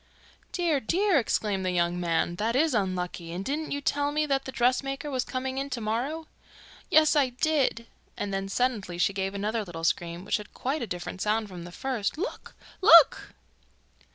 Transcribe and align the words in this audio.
'Dear, 0.51 0.79
dear!' 0.79 1.19
exclaimed 1.19 1.63
the 1.63 1.69
young 1.69 1.99
man. 1.99 2.35
'That 2.37 2.55
is 2.55 2.73
unlucky; 2.73 3.31
and 3.31 3.45
didn't 3.45 3.69
you 3.69 3.79
tell 3.81 4.11
me 4.11 4.25
that 4.25 4.45
the 4.45 4.51
dressmaker 4.51 5.11
was 5.11 5.23
coming 5.23 5.59
in 5.59 5.69
to 5.69 5.79
morrow?' 5.79 6.25
'Yes, 6.89 7.15
I 7.15 7.29
did,' 7.29 7.85
and 8.17 8.33
then 8.33 8.49
suddenly 8.49 8.97
she 8.97 9.13
gave 9.13 9.35
another 9.35 9.63
little 9.63 9.83
scream, 9.83 10.25
which 10.25 10.37
had 10.37 10.55
quite 10.55 10.81
a 10.81 10.87
different 10.87 11.21
sound 11.21 11.49
from 11.49 11.65
the 11.65 11.71
first. 11.71 12.17
'Look! 12.17 12.55
Look! 12.81 13.35